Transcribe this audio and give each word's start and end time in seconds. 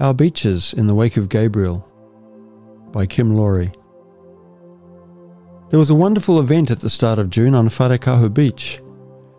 Our 0.00 0.14
Beaches 0.14 0.72
in 0.72 0.86
the 0.86 0.94
Wake 0.94 1.18
of 1.18 1.28
Gabrielle 1.28 1.86
by 2.90 3.04
Kim 3.04 3.36
Lawry. 3.36 3.70
There 5.68 5.78
was 5.78 5.90
a 5.90 5.94
wonderful 5.94 6.40
event 6.40 6.70
at 6.70 6.80
the 6.80 6.88
start 6.88 7.18
of 7.18 7.28
June 7.28 7.54
on 7.54 7.68
Wharekaho 7.68 8.32
Beach. 8.32 8.80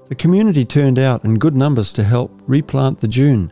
The 0.10 0.14
community 0.14 0.64
turned 0.64 1.00
out 1.00 1.26
in 1.26 1.40
good 1.40 1.56
numbers 1.56 1.92
to 1.94 2.04
help 2.04 2.40
replant 2.46 3.00
the 3.00 3.08
dune 3.08 3.52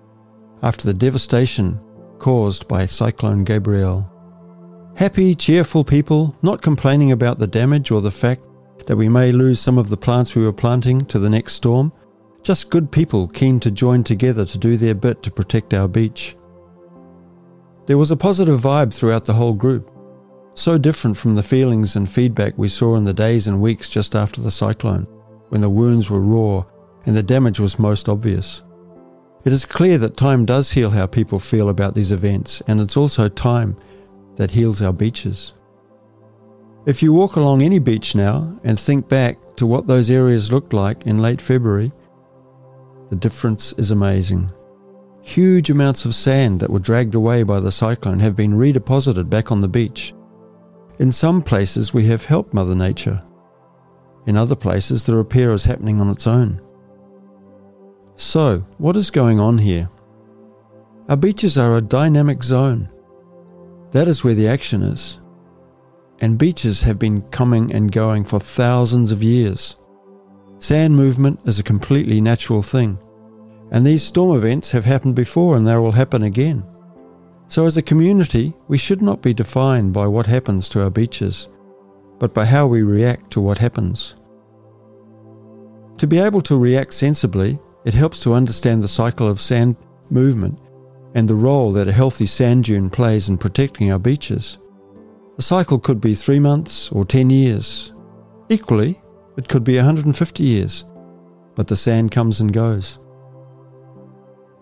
after 0.61 0.85
the 0.85 0.93
devastation 0.93 1.79
caused 2.19 2.67
by 2.67 2.85
Cyclone 2.85 3.43
Gabrielle. 3.43 4.07
Happy, 4.95 5.33
cheerful 5.33 5.83
people, 5.83 6.35
not 6.43 6.61
complaining 6.61 7.11
about 7.11 7.39
the 7.39 7.47
damage 7.47 7.89
or 7.89 8.01
the 8.01 8.11
fact 8.11 8.43
that 8.85 8.97
we 8.97 9.09
may 9.09 9.31
lose 9.31 9.59
some 9.59 9.79
of 9.79 9.89
the 9.89 9.97
plants 9.97 10.35
we 10.35 10.45
were 10.45 10.53
planting 10.53 11.03
to 11.05 11.17
the 11.17 11.29
next 11.29 11.53
storm, 11.53 11.91
just 12.43 12.69
good 12.69 12.91
people 12.91 13.27
keen 13.27 13.59
to 13.61 13.71
join 13.71 14.03
together 14.03 14.45
to 14.45 14.59
do 14.59 14.77
their 14.77 14.93
bit 14.93 15.23
to 15.23 15.31
protect 15.31 15.73
our 15.73 15.87
beach. 15.87 16.35
There 17.89 17.97
was 17.97 18.11
a 18.11 18.15
positive 18.15 18.59
vibe 18.59 18.93
throughout 18.93 19.25
the 19.25 19.33
whole 19.33 19.55
group, 19.55 19.89
so 20.53 20.77
different 20.77 21.17
from 21.17 21.33
the 21.33 21.41
feelings 21.41 21.95
and 21.95 22.07
feedback 22.07 22.55
we 22.55 22.67
saw 22.67 22.95
in 22.95 23.03
the 23.03 23.15
days 23.15 23.47
and 23.47 23.59
weeks 23.59 23.89
just 23.89 24.13
after 24.15 24.41
the 24.41 24.51
cyclone, 24.51 25.07
when 25.47 25.61
the 25.61 25.71
wounds 25.71 26.07
were 26.07 26.21
raw 26.21 26.63
and 27.07 27.15
the 27.15 27.23
damage 27.23 27.59
was 27.59 27.79
most 27.79 28.07
obvious. 28.07 28.61
It 29.43 29.53
is 29.53 29.65
clear 29.65 29.97
that 29.97 30.17
time 30.17 30.45
does 30.45 30.71
heal 30.71 30.91
how 30.91 31.07
people 31.07 31.39
feel 31.39 31.69
about 31.69 31.95
these 31.95 32.11
events, 32.11 32.61
and 32.67 32.79
it's 32.79 32.95
also 32.95 33.27
time 33.27 33.75
that 34.35 34.51
heals 34.51 34.83
our 34.83 34.93
beaches. 34.93 35.55
If 36.85 37.01
you 37.01 37.11
walk 37.11 37.37
along 37.37 37.63
any 37.63 37.79
beach 37.79 38.13
now 38.13 38.59
and 38.63 38.79
think 38.79 39.09
back 39.09 39.39
to 39.55 39.65
what 39.65 39.87
those 39.87 40.11
areas 40.11 40.51
looked 40.51 40.73
like 40.73 41.07
in 41.07 41.23
late 41.23 41.41
February, 41.41 41.91
the 43.09 43.15
difference 43.15 43.73
is 43.79 43.89
amazing. 43.89 44.51
Huge 45.21 45.69
amounts 45.69 46.05
of 46.05 46.15
sand 46.15 46.59
that 46.59 46.69
were 46.69 46.79
dragged 46.79 47.15
away 47.15 47.43
by 47.43 47.59
the 47.59 47.71
cyclone 47.71 48.19
have 48.19 48.35
been 48.35 48.53
redeposited 48.53 49.29
back 49.29 49.51
on 49.51 49.61
the 49.61 49.67
beach. 49.67 50.13
In 50.97 51.11
some 51.11 51.41
places, 51.41 51.93
we 51.93 52.05
have 52.07 52.25
helped 52.25 52.53
Mother 52.53 52.75
Nature. 52.75 53.21
In 54.25 54.37
other 54.37 54.55
places, 54.55 55.03
the 55.03 55.15
repair 55.15 55.51
is 55.53 55.65
happening 55.65 56.01
on 56.01 56.09
its 56.09 56.27
own. 56.27 56.61
So, 58.15 58.65
what 58.77 58.95
is 58.95 59.11
going 59.11 59.39
on 59.39 59.57
here? 59.57 59.89
Our 61.07 61.17
beaches 61.17 61.57
are 61.57 61.77
a 61.77 61.81
dynamic 61.81 62.43
zone. 62.43 62.89
That 63.91 64.07
is 64.07 64.23
where 64.23 64.35
the 64.35 64.47
action 64.47 64.83
is. 64.83 65.21
And 66.21 66.37
beaches 66.37 66.83
have 66.83 66.99
been 66.99 67.21
coming 67.29 67.73
and 67.73 67.91
going 67.91 68.25
for 68.25 68.39
thousands 68.39 69.11
of 69.11 69.23
years. 69.23 69.77
Sand 70.59 70.95
movement 70.95 71.39
is 71.45 71.57
a 71.57 71.63
completely 71.63 72.19
natural 72.19 72.61
thing. 72.61 72.99
And 73.71 73.85
these 73.85 74.03
storm 74.03 74.35
events 74.35 74.71
have 74.71 74.85
happened 74.85 75.15
before 75.15 75.55
and 75.55 75.65
they 75.65 75.75
will 75.75 75.91
happen 75.91 76.23
again. 76.23 76.63
So, 77.47 77.65
as 77.65 77.77
a 77.77 77.81
community, 77.81 78.53
we 78.67 78.77
should 78.77 79.01
not 79.01 79.21
be 79.21 79.33
defined 79.33 79.93
by 79.93 80.07
what 80.07 80.27
happens 80.27 80.69
to 80.69 80.83
our 80.83 80.89
beaches, 80.89 81.49
but 82.19 82.33
by 82.33 82.45
how 82.45 82.67
we 82.67 82.83
react 82.83 83.31
to 83.31 83.41
what 83.41 83.57
happens. 83.57 84.15
To 85.97 86.07
be 86.07 86.19
able 86.19 86.41
to 86.41 86.57
react 86.57 86.93
sensibly, 86.93 87.59
it 87.85 87.93
helps 87.93 88.21
to 88.23 88.33
understand 88.33 88.81
the 88.81 88.87
cycle 88.87 89.27
of 89.27 89.41
sand 89.41 89.75
movement 90.09 90.59
and 91.15 91.27
the 91.27 91.35
role 91.35 91.71
that 91.71 91.87
a 91.87 91.91
healthy 91.91 92.25
sand 92.25 92.65
dune 92.65 92.89
plays 92.89 93.29
in 93.29 93.37
protecting 93.37 93.91
our 93.91 93.99
beaches. 93.99 94.59
The 95.37 95.41
cycle 95.41 95.79
could 95.79 95.99
be 95.99 96.15
three 96.15 96.39
months 96.39 96.91
or 96.91 97.03
10 97.03 97.29
years. 97.29 97.93
Equally, 98.49 99.01
it 99.37 99.47
could 99.47 99.63
be 99.63 99.75
150 99.75 100.43
years, 100.43 100.85
but 101.55 101.67
the 101.67 101.75
sand 101.75 102.11
comes 102.11 102.41
and 102.41 102.53
goes. 102.53 102.99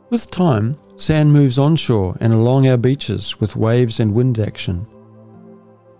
With 0.09 0.31
time, 0.31 0.77
sand 0.95 1.33
moves 1.33 1.59
onshore 1.59 2.16
and 2.22 2.31
along 2.31 2.67
our 2.67 2.77
beaches 2.77 3.41
with 3.41 3.58
waves 3.58 4.00
and 4.00 4.14
wind 4.14 4.39
action. 4.39 4.88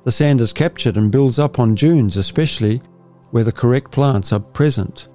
The 0.06 0.12
sand 0.12 0.40
is 0.40 0.54
captured 0.54 0.96
and 0.96 1.12
builds 1.12 1.40
up 1.40 1.60
on 1.60 1.76
dunes, 1.76 2.16
especially 2.16 2.82
where 3.32 3.44
the 3.44 3.52
correct 3.52 3.92
plants 3.92 4.32
are 4.32 4.40
present. 4.40 5.10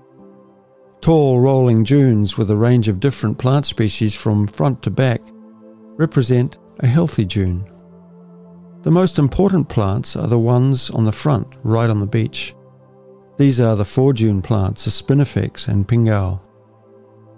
Tall 1.01 1.41
rolling 1.41 1.85
dunes 1.85 2.37
with 2.37 2.51
a 2.51 2.57
range 2.57 2.89
of 2.89 3.01
different 3.01 3.39
plant 3.39 3.65
species 3.65 4.15
from 4.15 4.47
front 4.47 4.83
to 4.83 4.91
back 4.91 5.23
represent 5.97 6.59
a 6.81 6.87
healthy 6.87 7.25
dune. 7.25 7.65
The 8.83 8.91
most 8.91 9.19
important 9.19 9.71
plants 9.71 10.17
are 10.17 10.27
the 10.27 10.39
ones 10.39 10.91
on 10.91 11.07
the 11.07 11.13
front, 11.13 11.57
right 11.63 11.89
on 11.89 12.01
the 12.01 12.07
beach. 12.07 12.55
These 13.39 13.59
are 13.59 13.75
the 13.75 13.85
foredune 13.87 14.43
plants, 14.43 14.85
the 14.85 14.91
spinifex 14.91 15.69
and 15.69 15.89
pingao. 15.89 16.41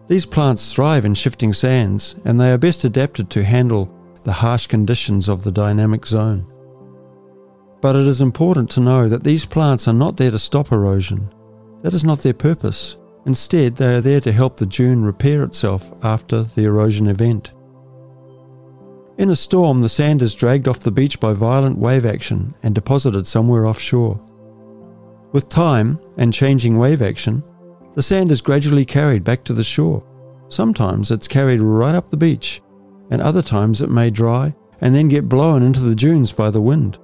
These 0.06 0.26
plants 0.26 0.74
thrive 0.74 1.04
in 1.04 1.14
shifting 1.14 1.52
sands 1.52 2.14
and 2.24 2.38
they 2.38 2.52
are 2.52 2.58
best 2.58 2.84
adapted 2.84 3.30
to 3.30 3.44
handle 3.44 3.90
the 4.24 4.32
harsh 4.32 4.66
conditions 4.66 5.28
of 5.28 5.44
the 5.44 5.52
dynamic 5.52 6.06
zone. 6.06 6.46
But 7.80 7.96
it 7.96 8.06
is 8.06 8.20
important 8.20 8.70
to 8.70 8.80
know 8.80 9.08
that 9.08 9.24
these 9.24 9.46
plants 9.46 9.88
are 9.88 9.94
not 9.94 10.16
there 10.16 10.30
to 10.30 10.38
stop 10.38 10.72
erosion. 10.72 11.32
That 11.82 11.94
is 11.94 12.04
not 12.04 12.20
their 12.20 12.34
purpose. 12.34 12.96
Instead, 13.26 13.76
they 13.76 13.94
are 13.94 14.00
there 14.00 14.20
to 14.20 14.32
help 14.32 14.56
the 14.56 14.66
dune 14.66 15.04
repair 15.04 15.42
itself 15.44 15.92
after 16.02 16.42
the 16.42 16.64
erosion 16.64 17.06
event. 17.06 17.52
In 19.16 19.30
a 19.30 19.36
storm, 19.36 19.80
the 19.80 19.88
sand 19.88 20.22
is 20.22 20.34
dragged 20.34 20.66
off 20.66 20.80
the 20.80 20.90
beach 20.90 21.20
by 21.20 21.32
violent 21.32 21.78
wave 21.78 22.04
action 22.04 22.54
and 22.62 22.74
deposited 22.74 23.26
somewhere 23.26 23.66
offshore. 23.66 24.20
With 25.32 25.48
time 25.48 25.98
and 26.16 26.32
changing 26.32 26.76
wave 26.76 27.00
action, 27.00 27.42
the 27.94 28.02
sand 28.02 28.30
is 28.30 28.40
gradually 28.40 28.84
carried 28.84 29.24
back 29.24 29.44
to 29.44 29.52
the 29.52 29.64
shore. 29.64 30.04
Sometimes 30.48 31.10
it's 31.10 31.28
carried 31.28 31.60
right 31.60 31.94
up 31.94 32.10
the 32.10 32.16
beach, 32.16 32.60
and 33.10 33.22
other 33.22 33.42
times 33.42 33.82
it 33.82 33.90
may 33.90 34.10
dry 34.10 34.54
and 34.80 34.94
then 34.94 35.08
get 35.08 35.28
blown 35.28 35.62
into 35.62 35.80
the 35.80 35.94
dunes 35.94 36.32
by 36.32 36.50
the 36.50 36.60
wind. 36.60 36.98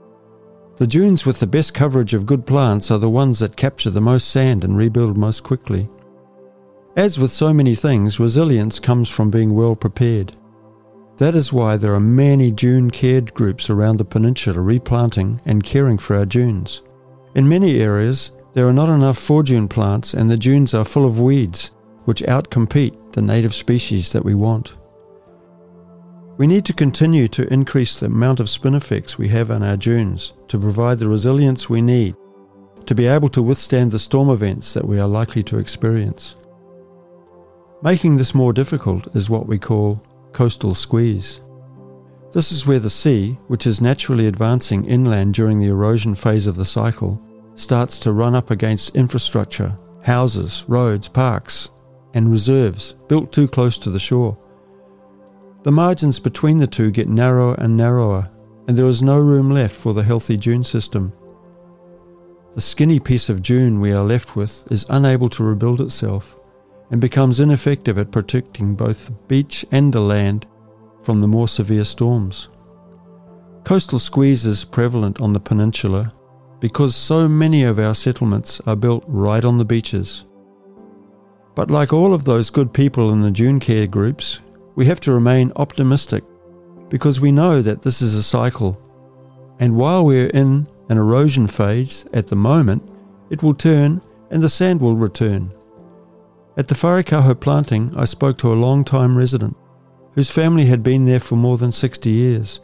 The 0.76 0.86
dunes 0.86 1.26
with 1.26 1.40
the 1.40 1.46
best 1.46 1.74
coverage 1.74 2.14
of 2.14 2.26
good 2.26 2.46
plants 2.46 2.90
are 2.90 2.98
the 2.98 3.10
ones 3.10 3.38
that 3.38 3.56
capture 3.56 3.90
the 3.90 4.00
most 4.00 4.30
sand 4.30 4.64
and 4.64 4.76
rebuild 4.76 5.16
most 5.16 5.44
quickly. 5.44 5.88
As 6.96 7.18
with 7.18 7.30
so 7.30 7.52
many 7.52 7.74
things, 7.74 8.18
resilience 8.18 8.80
comes 8.80 9.08
from 9.08 9.30
being 9.30 9.54
well 9.54 9.76
prepared. 9.76 10.36
That 11.18 11.34
is 11.34 11.52
why 11.52 11.76
there 11.76 11.94
are 11.94 12.00
many 12.00 12.50
dune 12.50 12.90
cared 12.90 13.34
groups 13.34 13.70
around 13.70 13.98
the 13.98 14.04
peninsula 14.04 14.60
replanting 14.60 15.40
and 15.44 15.62
caring 15.62 15.98
for 15.98 16.16
our 16.16 16.26
dunes. 16.26 16.82
In 17.34 17.48
many 17.48 17.80
areas, 17.80 18.32
there 18.52 18.66
are 18.66 18.72
not 18.72 18.88
enough 18.88 19.18
foredune 19.18 19.68
plants 19.68 20.14
and 20.14 20.30
the 20.30 20.36
dunes 20.36 20.74
are 20.74 20.84
full 20.84 21.06
of 21.06 21.20
weeds, 21.20 21.70
which 22.04 22.22
outcompete 22.22 23.12
the 23.12 23.22
native 23.22 23.54
species 23.54 24.12
that 24.12 24.24
we 24.24 24.34
want. 24.34 24.76
We 26.36 26.46
need 26.46 26.64
to 26.64 26.72
continue 26.72 27.28
to 27.28 27.52
increase 27.52 28.00
the 28.00 28.06
amount 28.06 28.40
of 28.40 28.46
spinifex 28.46 29.18
we 29.18 29.28
have 29.28 29.50
on 29.50 29.62
our 29.62 29.76
dunes 29.76 30.32
to 30.48 30.58
provide 30.58 30.98
the 30.98 31.08
resilience 31.08 31.68
we 31.68 31.82
need 31.82 32.16
to 32.86 32.94
be 32.94 33.06
able 33.06 33.28
to 33.28 33.42
withstand 33.42 33.92
the 33.92 33.98
storm 33.98 34.30
events 34.30 34.74
that 34.74 34.84
we 34.84 34.98
are 34.98 35.06
likely 35.06 35.42
to 35.44 35.58
experience. 35.58 36.36
Making 37.82 38.16
this 38.16 38.34
more 38.34 38.52
difficult 38.52 39.14
is 39.14 39.30
what 39.30 39.46
we 39.46 39.58
call 39.58 40.02
coastal 40.32 40.74
squeeze. 40.74 41.42
This 42.32 42.52
is 42.52 42.66
where 42.66 42.78
the 42.78 42.90
sea, 42.90 43.38
which 43.48 43.66
is 43.66 43.80
naturally 43.80 44.26
advancing 44.26 44.84
inland 44.86 45.34
during 45.34 45.60
the 45.60 45.68
erosion 45.68 46.14
phase 46.14 46.46
of 46.46 46.56
the 46.56 46.64
cycle, 46.64 47.20
starts 47.54 47.98
to 48.00 48.12
run 48.12 48.34
up 48.34 48.50
against 48.50 48.96
infrastructure, 48.96 49.76
houses, 50.02 50.64
roads, 50.68 51.08
parks, 51.08 51.70
and 52.14 52.30
reserves 52.30 52.96
built 53.08 53.32
too 53.32 53.46
close 53.46 53.78
to 53.78 53.90
the 53.90 53.98
shore. 53.98 54.36
The 55.62 55.72
margins 55.72 56.18
between 56.18 56.58
the 56.58 56.66
two 56.66 56.90
get 56.90 57.08
narrower 57.08 57.54
and 57.58 57.76
narrower, 57.76 58.30
and 58.66 58.76
there 58.76 58.86
is 58.86 59.02
no 59.02 59.18
room 59.18 59.50
left 59.50 59.76
for 59.76 59.92
the 59.92 60.02
healthy 60.02 60.36
dune 60.36 60.64
system. 60.64 61.12
The 62.54 62.60
skinny 62.60 62.98
piece 62.98 63.28
of 63.28 63.42
dune 63.42 63.80
we 63.80 63.92
are 63.92 64.04
left 64.04 64.36
with 64.36 64.64
is 64.72 64.86
unable 64.88 65.28
to 65.30 65.44
rebuild 65.44 65.80
itself 65.80 66.40
and 66.90 67.00
becomes 67.00 67.40
ineffective 67.40 67.98
at 67.98 68.10
protecting 68.10 68.74
both 68.74 69.06
the 69.06 69.12
beach 69.12 69.64
and 69.70 69.92
the 69.92 70.00
land 70.00 70.46
from 71.02 71.20
the 71.20 71.28
more 71.28 71.46
severe 71.46 71.84
storms. 71.84 72.48
Coastal 73.64 73.98
squeeze 73.98 74.46
is 74.46 74.64
prevalent 74.64 75.20
on 75.20 75.32
the 75.32 75.40
peninsula 75.40 76.12
because 76.60 76.94
so 76.94 77.26
many 77.26 77.64
of 77.64 77.78
our 77.78 77.94
settlements 77.94 78.60
are 78.66 78.76
built 78.76 79.04
right 79.06 79.44
on 79.44 79.58
the 79.58 79.64
beaches. 79.64 80.26
But 81.54 81.70
like 81.70 81.92
all 81.92 82.14
of 82.14 82.24
those 82.24 82.50
good 82.50 82.72
people 82.72 83.10
in 83.10 83.22
the 83.22 83.30
dune 83.30 83.60
care 83.60 83.86
groups, 83.86 84.40
we 84.76 84.86
have 84.86 85.00
to 85.00 85.12
remain 85.12 85.52
optimistic 85.56 86.22
because 86.88 87.20
we 87.20 87.32
know 87.32 87.62
that 87.62 87.82
this 87.82 88.02
is 88.02 88.14
a 88.14 88.22
cycle. 88.22 88.80
And 89.58 89.76
while 89.76 90.04
we're 90.04 90.28
in 90.28 90.68
an 90.88 90.98
erosion 90.98 91.46
phase 91.46 92.04
at 92.12 92.28
the 92.28 92.36
moment, 92.36 92.88
it 93.30 93.42
will 93.42 93.54
turn 93.54 94.00
and 94.30 94.42
the 94.42 94.48
sand 94.48 94.80
will 94.80 94.96
return. 94.96 95.52
At 96.56 96.68
the 96.68 96.74
Wharekaho 96.74 97.40
planting, 97.40 97.92
I 97.96 98.04
spoke 98.04 98.36
to 98.38 98.52
a 98.52 98.54
long-time 98.54 99.16
resident 99.16 99.56
whose 100.14 100.30
family 100.30 100.66
had 100.66 100.82
been 100.82 101.04
there 101.04 101.20
for 101.20 101.36
more 101.36 101.56
than 101.56 101.72
60 101.72 102.10
years. 102.10 102.60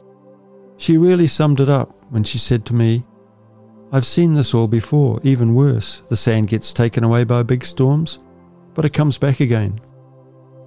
She 0.76 0.98
really 0.98 1.26
summed 1.26 1.60
it 1.60 1.68
up 1.68 1.94
when 2.10 2.24
she 2.24 2.38
said 2.38 2.66
to 2.66 2.74
me, 2.74 3.04
I've 3.92 4.06
seen 4.06 4.34
this 4.34 4.52
all 4.52 4.68
before, 4.68 5.20
even 5.22 5.54
worse. 5.54 6.02
The 6.08 6.16
sand 6.16 6.48
gets 6.48 6.72
taken 6.72 7.04
away 7.04 7.24
by 7.24 7.42
big 7.42 7.64
storms, 7.64 8.18
but 8.74 8.84
it 8.84 8.92
comes 8.92 9.16
back 9.16 9.40
again. 9.40 9.80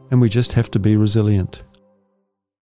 And 0.09 0.21
we 0.21 0.29
just 0.29 0.53
have 0.53 0.71
to 0.71 0.79
be 0.79 0.95
resilient. 0.95 1.63